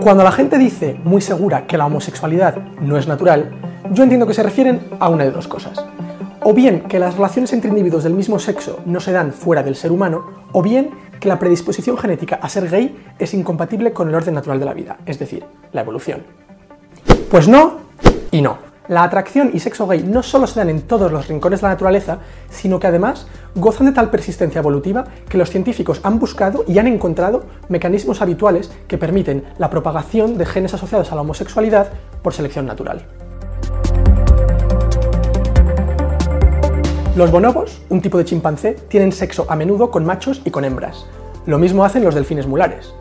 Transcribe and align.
Cuando 0.00 0.24
la 0.24 0.32
gente 0.32 0.58
dice 0.58 0.98
muy 1.04 1.20
segura 1.20 1.66
que 1.66 1.78
la 1.78 1.86
homosexualidad 1.86 2.56
no 2.80 2.96
es 2.96 3.06
natural, 3.06 3.50
yo 3.92 4.02
entiendo 4.02 4.26
que 4.26 4.34
se 4.34 4.42
refieren 4.42 4.80
a 4.98 5.08
una 5.08 5.24
de 5.24 5.30
dos 5.30 5.48
cosas. 5.48 5.84
O 6.42 6.52
bien 6.52 6.82
que 6.88 6.98
las 6.98 7.14
relaciones 7.14 7.52
entre 7.52 7.70
individuos 7.70 8.02
del 8.02 8.14
mismo 8.14 8.38
sexo 8.38 8.80
no 8.84 8.98
se 9.00 9.12
dan 9.12 9.32
fuera 9.32 9.62
del 9.62 9.76
ser 9.76 9.92
humano, 9.92 10.24
o 10.52 10.62
bien 10.62 10.90
que 11.20 11.28
la 11.28 11.38
predisposición 11.38 11.96
genética 11.96 12.40
a 12.42 12.48
ser 12.48 12.68
gay 12.68 12.96
es 13.18 13.32
incompatible 13.32 13.92
con 13.92 14.08
el 14.08 14.14
orden 14.14 14.34
natural 14.34 14.58
de 14.58 14.66
la 14.66 14.74
vida, 14.74 14.98
es 15.06 15.20
decir, 15.20 15.44
la 15.72 15.82
evolución. 15.82 16.24
Pues 17.30 17.46
no 17.46 17.78
y 18.32 18.42
no. 18.42 18.71
La 18.88 19.04
atracción 19.04 19.52
y 19.54 19.60
sexo 19.60 19.86
gay 19.86 20.02
no 20.02 20.24
solo 20.24 20.48
se 20.48 20.58
dan 20.58 20.68
en 20.68 20.82
todos 20.82 21.12
los 21.12 21.28
rincones 21.28 21.60
de 21.60 21.66
la 21.66 21.72
naturaleza, 21.74 22.18
sino 22.50 22.80
que 22.80 22.88
además 22.88 23.28
gozan 23.54 23.86
de 23.86 23.92
tal 23.92 24.10
persistencia 24.10 24.58
evolutiva 24.58 25.04
que 25.28 25.38
los 25.38 25.50
científicos 25.50 26.00
han 26.02 26.18
buscado 26.18 26.64
y 26.66 26.78
han 26.78 26.88
encontrado 26.88 27.44
mecanismos 27.68 28.20
habituales 28.20 28.72
que 28.88 28.98
permiten 28.98 29.44
la 29.58 29.70
propagación 29.70 30.36
de 30.36 30.46
genes 30.46 30.74
asociados 30.74 31.12
a 31.12 31.14
la 31.14 31.20
homosexualidad 31.20 31.92
por 32.22 32.34
selección 32.34 32.66
natural. 32.66 33.06
Los 37.14 37.30
bonobos, 37.30 37.82
un 37.88 38.00
tipo 38.00 38.18
de 38.18 38.24
chimpancé, 38.24 38.72
tienen 38.88 39.12
sexo 39.12 39.46
a 39.48 39.54
menudo 39.54 39.92
con 39.92 40.04
machos 40.04 40.42
y 40.44 40.50
con 40.50 40.64
hembras. 40.64 41.06
Lo 41.46 41.58
mismo 41.58 41.84
hacen 41.84 42.02
los 42.02 42.16
delfines 42.16 42.48
mulares. 42.48 42.92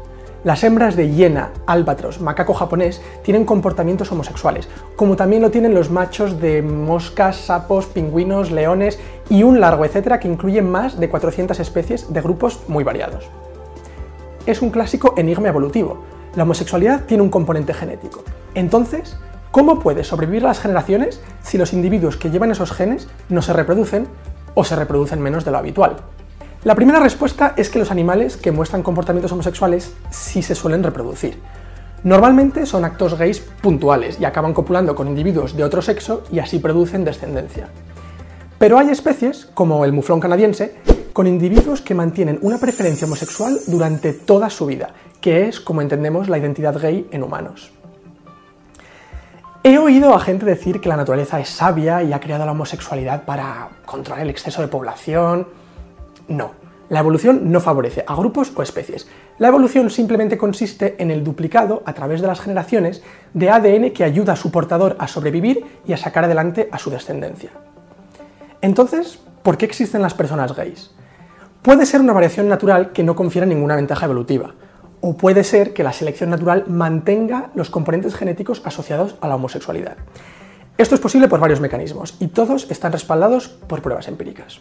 Las 0.43 0.63
hembras 0.63 0.95
de 0.95 1.11
hiena, 1.11 1.51
albatros, 1.67 2.19
macaco 2.19 2.55
japonés 2.55 2.99
tienen 3.21 3.45
comportamientos 3.45 4.11
homosexuales, 4.11 4.67
como 4.95 5.15
también 5.15 5.43
lo 5.43 5.51
tienen 5.51 5.75
los 5.75 5.91
machos 5.91 6.41
de 6.41 6.63
moscas, 6.63 7.35
sapos, 7.35 7.85
pingüinos, 7.85 8.49
leones 8.49 8.97
y 9.29 9.43
un 9.43 9.59
largo 9.59 9.85
etcétera 9.85 10.19
que 10.19 10.27
incluye 10.27 10.63
más 10.63 10.99
de 10.99 11.09
400 11.09 11.59
especies 11.59 12.11
de 12.11 12.21
grupos 12.21 12.61
muy 12.67 12.83
variados. 12.83 13.29
Es 14.47 14.63
un 14.63 14.71
clásico 14.71 15.13
enigma 15.15 15.49
evolutivo. 15.49 16.01
La 16.35 16.41
homosexualidad 16.41 17.05
tiene 17.05 17.21
un 17.21 17.29
componente 17.29 17.75
genético. 17.75 18.23
Entonces, 18.55 19.17
¿cómo 19.51 19.77
puede 19.77 20.03
sobrevivir 20.03 20.41
las 20.41 20.59
generaciones 20.59 21.21
si 21.43 21.59
los 21.59 21.71
individuos 21.71 22.17
que 22.17 22.31
llevan 22.31 22.49
esos 22.49 22.71
genes 22.71 23.07
no 23.29 23.43
se 23.43 23.53
reproducen 23.53 24.07
o 24.55 24.63
se 24.63 24.75
reproducen 24.75 25.21
menos 25.21 25.45
de 25.45 25.51
lo 25.51 25.59
habitual? 25.59 25.97
La 26.63 26.75
primera 26.75 26.99
respuesta 26.99 27.55
es 27.57 27.71
que 27.71 27.79
los 27.79 27.89
animales 27.89 28.37
que 28.37 28.51
muestran 28.51 28.83
comportamientos 28.83 29.31
homosexuales 29.31 29.95
sí 30.11 30.43
se 30.43 30.53
suelen 30.53 30.83
reproducir. 30.83 31.39
Normalmente 32.03 32.67
son 32.67 32.85
actos 32.85 33.17
gays 33.17 33.39
puntuales 33.39 34.19
y 34.19 34.25
acaban 34.25 34.53
copulando 34.53 34.93
con 34.93 35.07
individuos 35.07 35.57
de 35.57 35.63
otro 35.63 35.81
sexo 35.81 36.23
y 36.31 36.37
así 36.37 36.59
producen 36.59 37.03
descendencia. 37.03 37.67
Pero 38.59 38.77
hay 38.77 38.89
especies, 38.89 39.49
como 39.55 39.85
el 39.85 39.91
muflón 39.91 40.19
canadiense, 40.19 40.75
con 41.13 41.25
individuos 41.25 41.81
que 41.81 41.95
mantienen 41.95 42.37
una 42.43 42.59
preferencia 42.59 43.07
homosexual 43.07 43.57
durante 43.65 44.13
toda 44.13 44.51
su 44.51 44.67
vida, 44.67 44.91
que 45.19 45.47
es 45.47 45.59
como 45.59 45.81
entendemos 45.81 46.29
la 46.29 46.37
identidad 46.37 46.79
gay 46.79 47.07
en 47.11 47.23
humanos. 47.23 47.71
He 49.63 49.79
oído 49.79 50.13
a 50.13 50.19
gente 50.19 50.45
decir 50.45 50.79
que 50.79 50.89
la 50.89 50.97
naturaleza 50.97 51.39
es 51.39 51.49
sabia 51.49 52.03
y 52.03 52.13
ha 52.13 52.19
creado 52.19 52.45
la 52.45 52.51
homosexualidad 52.51 53.25
para 53.25 53.69
controlar 53.85 54.23
el 54.23 54.29
exceso 54.29 54.61
de 54.61 54.67
población, 54.67 55.47
no, 56.31 56.53
la 56.91 56.99
evolución 56.99 57.51
no 57.53 57.61
favorece 57.61 58.03
a 58.05 58.15
grupos 58.15 58.51
o 58.53 58.61
especies. 58.61 59.07
La 59.37 59.47
evolución 59.47 59.89
simplemente 59.89 60.37
consiste 60.37 60.95
en 61.01 61.09
el 61.09 61.23
duplicado 61.23 61.83
a 61.85 61.93
través 61.93 62.19
de 62.19 62.27
las 62.27 62.41
generaciones 62.41 63.01
de 63.33 63.49
ADN 63.49 63.91
que 63.91 64.03
ayuda 64.03 64.33
a 64.33 64.35
su 64.35 64.51
portador 64.51 64.97
a 64.99 65.07
sobrevivir 65.07 65.65
y 65.87 65.93
a 65.93 65.97
sacar 65.97 66.25
adelante 66.25 66.67
a 66.69 66.77
su 66.77 66.89
descendencia. 66.89 67.51
Entonces, 68.59 69.19
¿por 69.41 69.57
qué 69.57 69.63
existen 69.63 70.01
las 70.01 70.13
personas 70.13 70.53
gays? 70.53 70.91
Puede 71.61 71.85
ser 71.85 72.01
una 72.01 72.11
variación 72.11 72.49
natural 72.49 72.91
que 72.91 73.03
no 73.03 73.15
confiera 73.15 73.47
ninguna 73.47 73.77
ventaja 73.77 74.03
evolutiva, 74.03 74.55
o 74.99 75.15
puede 75.15 75.45
ser 75.45 75.73
que 75.73 75.85
la 75.85 75.93
selección 75.93 76.29
natural 76.29 76.65
mantenga 76.67 77.51
los 77.55 77.69
componentes 77.69 78.15
genéticos 78.15 78.61
asociados 78.65 79.15
a 79.21 79.29
la 79.29 79.35
homosexualidad. 79.35 79.95
Esto 80.77 80.95
es 80.95 81.01
posible 81.01 81.29
por 81.29 81.39
varios 81.39 81.61
mecanismos, 81.61 82.17
y 82.19 82.27
todos 82.27 82.69
están 82.69 82.91
respaldados 82.91 83.47
por 83.47 83.81
pruebas 83.81 84.09
empíricas. 84.09 84.59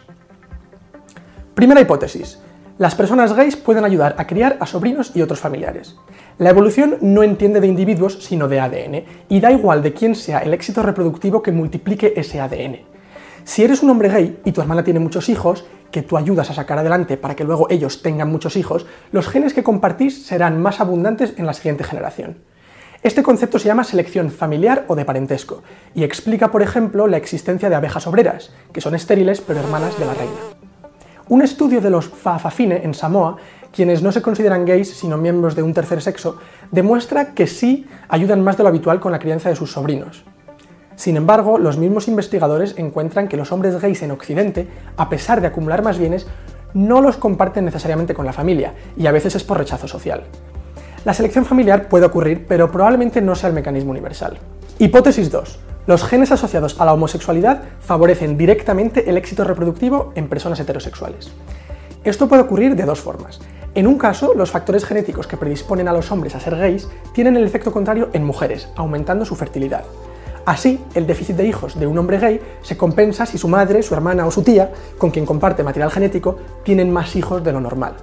Primera 1.60 1.82
hipótesis. 1.82 2.38
Las 2.78 2.94
personas 2.94 3.34
gays 3.34 3.54
pueden 3.54 3.84
ayudar 3.84 4.14
a 4.16 4.26
criar 4.26 4.56
a 4.60 4.66
sobrinos 4.66 5.12
y 5.14 5.20
otros 5.20 5.40
familiares. 5.40 5.94
La 6.38 6.48
evolución 6.48 6.96
no 7.02 7.22
entiende 7.22 7.60
de 7.60 7.66
individuos, 7.66 8.24
sino 8.24 8.48
de 8.48 8.60
ADN, 8.60 9.04
y 9.28 9.40
da 9.40 9.52
igual 9.52 9.82
de 9.82 9.92
quién 9.92 10.14
sea 10.14 10.38
el 10.38 10.54
éxito 10.54 10.82
reproductivo 10.82 11.42
que 11.42 11.52
multiplique 11.52 12.14
ese 12.16 12.40
ADN. 12.40 12.78
Si 13.44 13.62
eres 13.62 13.82
un 13.82 13.90
hombre 13.90 14.08
gay 14.08 14.40
y 14.42 14.52
tu 14.52 14.62
hermana 14.62 14.84
tiene 14.84 15.00
muchos 15.00 15.28
hijos, 15.28 15.66
que 15.90 16.00
tú 16.00 16.16
ayudas 16.16 16.48
a 16.48 16.54
sacar 16.54 16.78
adelante 16.78 17.18
para 17.18 17.36
que 17.36 17.44
luego 17.44 17.66
ellos 17.68 18.00
tengan 18.00 18.30
muchos 18.30 18.56
hijos, 18.56 18.86
los 19.12 19.28
genes 19.28 19.52
que 19.52 19.62
compartís 19.62 20.24
serán 20.24 20.62
más 20.62 20.80
abundantes 20.80 21.34
en 21.36 21.44
la 21.44 21.52
siguiente 21.52 21.84
generación. 21.84 22.38
Este 23.02 23.22
concepto 23.22 23.58
se 23.58 23.66
llama 23.66 23.84
selección 23.84 24.30
familiar 24.30 24.86
o 24.88 24.96
de 24.96 25.04
parentesco, 25.04 25.62
y 25.94 26.04
explica, 26.04 26.50
por 26.50 26.62
ejemplo, 26.62 27.06
la 27.06 27.18
existencia 27.18 27.68
de 27.68 27.76
abejas 27.76 28.06
obreras, 28.06 28.50
que 28.72 28.80
son 28.80 28.94
estériles 28.94 29.42
pero 29.42 29.60
hermanas 29.60 29.98
de 29.98 30.06
la 30.06 30.14
reina. 30.14 30.69
Un 31.30 31.42
estudio 31.42 31.80
de 31.80 31.90
los 31.90 32.08
Fa'afafine 32.08 32.82
en 32.82 32.92
Samoa, 32.92 33.36
quienes 33.72 34.02
no 34.02 34.10
se 34.10 34.20
consideran 34.20 34.64
gays 34.64 34.90
sino 34.90 35.16
miembros 35.16 35.54
de 35.54 35.62
un 35.62 35.72
tercer 35.72 36.02
sexo, 36.02 36.38
demuestra 36.72 37.34
que 37.34 37.46
sí 37.46 37.86
ayudan 38.08 38.42
más 38.42 38.56
de 38.56 38.64
lo 38.64 38.68
habitual 38.68 38.98
con 38.98 39.12
la 39.12 39.20
crianza 39.20 39.48
de 39.48 39.54
sus 39.54 39.70
sobrinos. 39.70 40.24
Sin 40.96 41.16
embargo, 41.16 41.56
los 41.56 41.78
mismos 41.78 42.08
investigadores 42.08 42.74
encuentran 42.78 43.28
que 43.28 43.36
los 43.36 43.52
hombres 43.52 43.80
gays 43.80 44.02
en 44.02 44.10
Occidente, 44.10 44.66
a 44.96 45.08
pesar 45.08 45.40
de 45.40 45.46
acumular 45.46 45.84
más 45.84 46.00
bienes, 46.00 46.26
no 46.74 47.00
los 47.00 47.16
comparten 47.16 47.64
necesariamente 47.64 48.12
con 48.12 48.26
la 48.26 48.32
familia, 48.32 48.74
y 48.96 49.06
a 49.06 49.12
veces 49.12 49.36
es 49.36 49.44
por 49.44 49.58
rechazo 49.58 49.86
social. 49.86 50.24
La 51.04 51.14
selección 51.14 51.44
familiar 51.44 51.88
puede 51.88 52.06
ocurrir, 52.06 52.44
pero 52.48 52.72
probablemente 52.72 53.22
no 53.22 53.36
sea 53.36 53.50
el 53.50 53.54
mecanismo 53.54 53.92
universal. 53.92 54.36
Hipótesis 54.80 55.30
2. 55.30 55.60
Los 55.90 56.04
genes 56.04 56.30
asociados 56.30 56.80
a 56.80 56.84
la 56.84 56.92
homosexualidad 56.92 57.62
favorecen 57.80 58.38
directamente 58.38 59.10
el 59.10 59.16
éxito 59.16 59.42
reproductivo 59.42 60.12
en 60.14 60.28
personas 60.28 60.60
heterosexuales. 60.60 61.32
Esto 62.04 62.28
puede 62.28 62.42
ocurrir 62.42 62.76
de 62.76 62.84
dos 62.84 63.00
formas. 63.00 63.40
En 63.74 63.88
un 63.88 63.98
caso, 63.98 64.32
los 64.36 64.52
factores 64.52 64.84
genéticos 64.84 65.26
que 65.26 65.36
predisponen 65.36 65.88
a 65.88 65.92
los 65.92 66.12
hombres 66.12 66.36
a 66.36 66.38
ser 66.38 66.54
gays 66.54 66.88
tienen 67.12 67.36
el 67.36 67.42
efecto 67.42 67.72
contrario 67.72 68.08
en 68.12 68.24
mujeres, 68.24 68.68
aumentando 68.76 69.24
su 69.24 69.34
fertilidad. 69.34 69.82
Así, 70.46 70.80
el 70.94 71.08
déficit 71.08 71.34
de 71.34 71.48
hijos 71.48 71.76
de 71.76 71.88
un 71.88 71.98
hombre 71.98 72.20
gay 72.20 72.40
se 72.62 72.76
compensa 72.76 73.26
si 73.26 73.36
su 73.36 73.48
madre, 73.48 73.82
su 73.82 73.92
hermana 73.92 74.28
o 74.28 74.30
su 74.30 74.44
tía, 74.44 74.70
con 74.96 75.10
quien 75.10 75.26
comparte 75.26 75.64
material 75.64 75.90
genético, 75.90 76.38
tienen 76.62 76.92
más 76.92 77.16
hijos 77.16 77.42
de 77.42 77.50
lo 77.50 77.60
normal. 77.60 77.94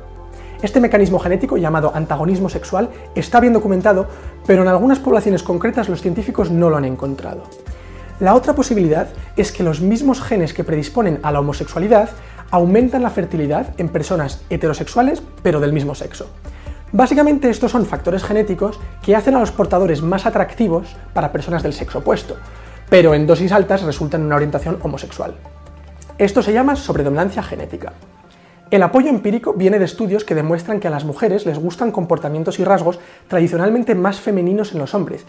Este 0.62 0.82
mecanismo 0.82 1.20
genético, 1.20 1.56
llamado 1.56 1.94
antagonismo 1.96 2.50
sexual, 2.50 2.90
está 3.16 3.40
bien 3.40 3.54
documentado, 3.54 4.08
pero 4.46 4.64
en 4.64 4.68
algunas 4.68 5.00
poblaciones 5.00 5.42
concretas 5.42 5.88
los 5.88 6.02
científicos 6.02 6.52
no 6.52 6.70
lo 6.70 6.76
han 6.76 6.84
encontrado. 6.84 7.44
La 8.20 8.34
otra 8.34 8.56
posibilidad 8.56 9.10
es 9.36 9.52
que 9.52 9.62
los 9.62 9.80
mismos 9.80 10.22
genes 10.22 10.52
que 10.54 10.64
predisponen 10.64 11.20
a 11.22 11.32
la 11.32 11.40
homosexualidad 11.40 12.10
aumentan 12.50 13.04
la 13.04 13.12
fertilidad 13.12 13.76
en 13.78 13.90
personas 13.90 14.42
heterosexuales 14.50 15.22
pero 15.44 15.60
del 15.60 15.72
mismo 15.72 15.94
sexo. 15.94 16.28
Básicamente 16.92 17.50
estos 17.50 17.72
son 17.72 17.86
factores 17.86 18.24
genéticos 18.24 18.80
que 19.04 19.16
hacen 19.16 19.36
a 19.36 19.40
los 19.40 19.52
portadores 19.52 20.02
más 20.02 20.26
atractivos 20.26 20.96
para 21.14 21.32
personas 21.32 21.62
del 21.62 21.74
sexo 21.74 22.00
opuesto, 22.00 22.38
pero 22.90 23.14
en 23.14 23.28
dosis 23.28 23.52
altas 23.52 23.84
resultan 23.84 24.22
en 24.22 24.28
una 24.28 24.38
orientación 24.38 24.80
homosexual. 24.82 25.36
Esto 26.18 26.42
se 26.42 26.54
llama 26.54 26.76
sobredominancia 26.76 27.44
genética. 27.44 27.94
El 28.72 28.84
apoyo 28.84 29.10
empírico 29.10 29.54
viene 29.54 29.80
de 29.80 29.86
estudios 29.86 30.26
que 30.26 30.36
demuestran 30.36 30.80
que 30.80 30.88
a 30.88 30.92
las 30.92 31.06
mujeres 31.06 31.46
les 31.46 31.60
gustan 31.60 31.92
comportamientos 31.92 32.60
y 32.60 32.66
rasgos 32.66 33.00
tradicionalmente 33.28 33.96
más 33.96 34.20
femeninos 34.20 34.74
en 34.74 34.80
los 34.80 34.94
hombres, 34.94 35.26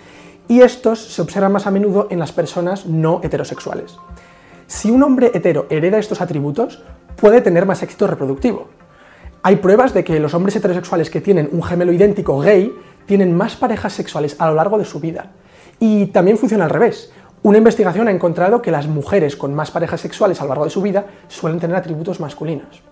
y 0.48 0.62
estos 0.62 0.98
se 0.98 1.22
observan 1.22 1.52
más 1.52 1.66
a 1.66 1.70
menudo 1.70 2.08
en 2.10 2.18
las 2.18 2.32
personas 2.32 2.86
no 2.86 3.20
heterosexuales. 3.22 3.96
Si 4.66 4.90
un 4.90 5.02
hombre 5.02 5.30
hetero 5.34 5.66
hereda 5.70 5.98
estos 5.98 6.20
atributos, 6.20 6.82
puede 7.16 7.40
tener 7.40 7.66
más 7.66 7.82
éxito 7.82 8.06
reproductivo. 8.06 8.68
Hay 9.42 9.56
pruebas 9.56 9.94
de 9.94 10.04
que 10.04 10.18
los 10.18 10.34
hombres 10.34 10.56
heterosexuales 10.56 11.10
que 11.10 11.20
tienen 11.20 11.48
un 11.52 11.62
gemelo 11.62 11.92
idéntico 11.92 12.38
gay 12.40 12.74
tienen 13.06 13.36
más 13.36 13.56
parejas 13.56 13.92
sexuales 13.92 14.36
a 14.38 14.48
lo 14.48 14.54
largo 14.54 14.78
de 14.78 14.84
su 14.84 15.00
vida. 15.00 15.30
Y 15.78 16.06
también 16.06 16.38
funciona 16.38 16.64
al 16.64 16.70
revés. 16.70 17.12
Una 17.42 17.58
investigación 17.58 18.08
ha 18.08 18.10
encontrado 18.10 18.60
que 18.60 18.70
las 18.70 18.88
mujeres 18.88 19.36
con 19.36 19.54
más 19.54 19.70
parejas 19.70 20.00
sexuales 20.00 20.40
a 20.40 20.44
lo 20.44 20.48
largo 20.48 20.64
de 20.64 20.70
su 20.70 20.82
vida 20.82 21.06
suelen 21.28 21.60
tener 21.60 21.76
atributos 21.76 22.20
masculinos. 22.20 22.82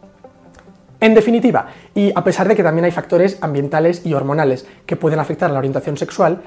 En 1.01 1.15
definitiva, 1.15 1.67
y 1.95 2.13
a 2.15 2.25
pesar 2.25 2.49
de 2.49 2.57
que 2.57 2.63
también 2.63 2.87
hay 2.87 2.91
factores 2.91 3.39
ambientales 3.43 4.07
y 4.07 4.15
hormonales 4.15 4.67
que 4.87 4.97
pueden 4.97 5.19
afectar 5.19 5.51
a 5.51 5.53
la 5.53 5.59
orientación 5.59 5.99
sexual, 5.99 6.41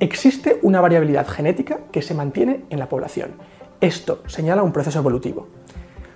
existe 0.00 0.58
una 0.62 0.80
variabilidad 0.80 1.26
genética 1.26 1.80
que 1.90 2.02
se 2.02 2.14
mantiene 2.14 2.64
en 2.70 2.78
la 2.78 2.88
población. 2.88 3.32
Esto 3.80 4.22
señala 4.26 4.62
un 4.62 4.72
proceso 4.72 4.98
evolutivo. 4.98 5.48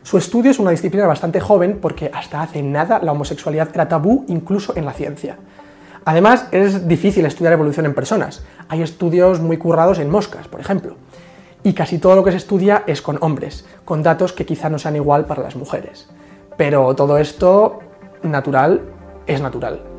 Su 0.03 0.17
estudio 0.17 0.51
es 0.51 0.59
una 0.59 0.71
disciplina 0.71 1.07
bastante 1.07 1.41
joven 1.41 1.79
porque 1.81 2.11
hasta 2.13 2.41
hace 2.41 2.63
nada 2.63 2.99
la 3.03 3.13
homosexualidad 3.13 3.69
era 3.75 3.89
tabú 3.89 4.25
incluso 4.29 4.77
en 4.77 4.87
la 4.87 4.93
ciencia. 4.93 5.37
Además, 6.05 6.47
es 6.53 6.89
difícil 6.89 7.27
estudiar 7.27 7.53
evolución 7.53 7.85
en 7.85 7.95
personas. 7.95 8.43
Hay 8.69 8.81
estudios 8.81 9.41
muy 9.41 9.59
currados 9.59 9.99
en 9.99 10.09
moscas, 10.09 10.49
por 10.49 10.61
ejemplo. 10.61 10.95
Y 11.63 11.75
casi 11.75 11.99
todo 11.99 12.17
lo 12.17 12.25
que 12.25 12.31
se 12.31 12.39
estudia 12.39 12.85
es 12.87 13.03
con 13.03 13.19
hombres, 13.21 13.67
con 13.85 14.03
datos 14.03 14.33
que 14.33 14.47
quizá 14.47 14.71
no 14.71 14.79
sean 14.79 14.97
igual 14.97 15.27
para 15.27 15.43
las 15.43 15.57
mujeres. 15.57 16.09
Pero 16.57 16.95
todo 16.95 17.19
esto 17.19 17.81
natural 18.23 18.81
es 19.27 19.43
natural. 19.43 19.98